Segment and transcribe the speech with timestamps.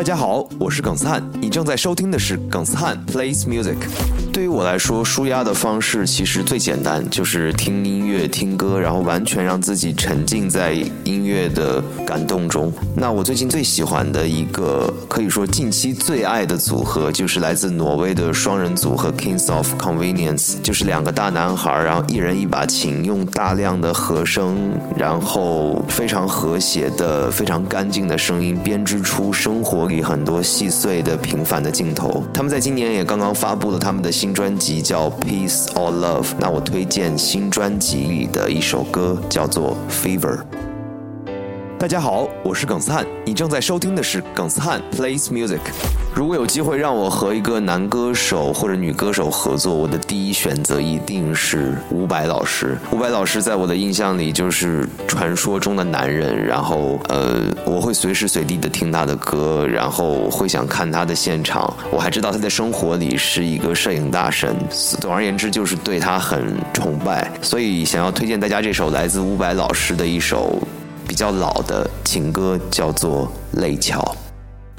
[0.00, 3.76] 大家好，我是耿斯汉，你正在收听的是耿斯汉 plays music。
[4.32, 10.72] 对于我来说，舒压的方式其实最简单，就是听音乐、听歌，然后完全让自己沉浸在
[11.04, 12.72] 音乐的感动中。
[12.96, 32.22] 那我最近最喜欢的一个，可以说近期最爱的组合，就是来自挪威的双人组合 Kings of Convenience，就是两个大男孩，然后一人一把琴，用大量的和声，然后非常和谐的、非常干净的声音编织出生活里很多细碎的平凡的镜头。
[32.32, 34.10] 他们在今年也刚刚发布了他们的。
[34.20, 40.36] 新专辑叫《Peace or Love》，那我推荐新专辑里的一首歌，叫做《Fever》。
[41.80, 45.60] 大家好，我是耿斯汉，你正在收听的是耿斯汉 Plays Music。
[46.14, 52.76] 如果有机会让我和一个男歌手或者女歌手合作，我的第一选择一定是伍佰老师。
[52.92, 61.74] 伍佰老师在我的印象里就是传说中的男人，然后呃，我会随时随地的听他的歌，然后会想看他的现场。
[61.90, 64.54] 我还知道他在生活里是一个摄影大神，
[65.00, 70.62] 总而言之就是对他很崇拜，所以想要推荐大家这首来自伍佰老师的一首。
[71.10, 73.26] 比较老的情歌叫做
[73.60, 74.00] 《泪桥》。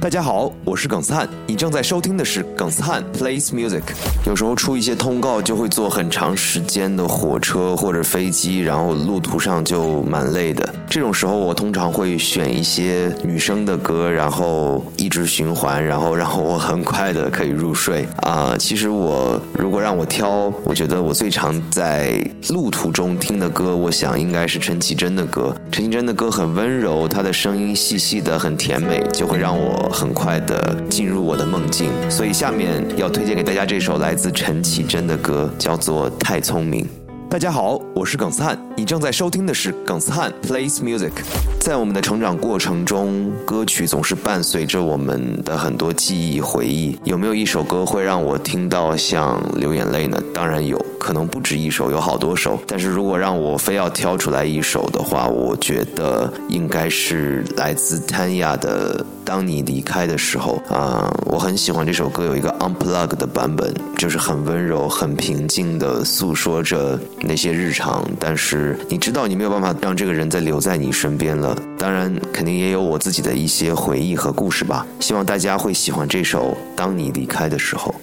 [0.00, 3.82] 大家好，我是耿斯汉，你正在收听的是耿斯汉 plays music。
[4.26, 10.66] 有时候出一些通告就会坐很长时间的火车或者飞机，然后路途上就蛮累的。
[10.88, 18.56] 这种时候我通常会选一些女生的歌，然后一直循环，然后让我很快的可以入睡啊。
[18.58, 25.54] 其实我如果让我挑，我觉得我最常在路途中听的歌，我想应该是陈绮贞的歌。
[25.70, 29.89] 陈绮贞的歌很温柔，她的声音细细的，很甜美，就会让我。
[29.90, 36.84] 很快的进入我的梦境，所以下面要推荐给大家这首来自陈绮贞的歌，叫做《太聪明》。
[37.28, 41.12] 大家好，我是耿斯汉，你正在收听的是耿斯汉 plays music。
[41.60, 46.98] 在我们的成长过程中，歌曲总是伴随着我们的很多记忆回忆。
[47.04, 50.20] 有没有一首歌会让我听到像流眼泪呢？
[50.34, 52.60] 当然有，可能不止一首，有好多首。
[52.66, 59.04] 但是如果让我非要挑出来一首的话，我觉得应该是来自 Tanya 的。
[59.22, 68.04] 当你离开的时候啊，我很喜欢这首歌，有一个 unplug 的版本，就是很温柔、很平静的诉说着那些日常。
[68.18, 71.56] 但是你知道，你没有办法让这个人再留在你身边了。
[71.78, 74.84] 当然，肯定也有我自己的一些回忆和故事吧。
[74.98, 77.94] 希望大家会喜欢这首《当你离开的时候》。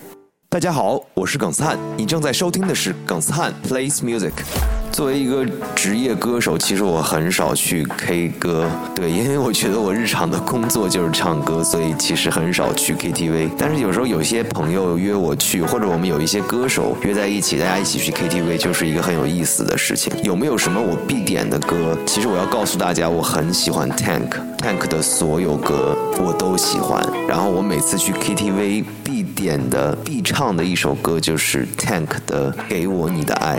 [0.57, 4.31] 大家好，我是耿斯汉，你正在收听的是耿斯汉 plays music。
[4.91, 5.45] 作为一个
[5.75, 13.51] 职业歌手，其实我很少去 K 歌，对，因为我觉得我日常的工作就是唱歌，所以其实很少去 KTV。
[13.55, 20.11] 但是有时候有些朋友约我去，或者我们有一些歌手约在一起，大家一起去 KTV，就是一个很有意思的事情。
[20.23, 21.95] 有没有什么我必点的歌？
[22.07, 27.07] 其实我要告诉大家，我很喜欢 Tank，Tank 的所有歌我都喜欢。
[27.27, 28.83] 然后我每次去 KTV
[29.37, 33.55] 点的、必唱的一首歌就是 Tank 的《给我你的爱》。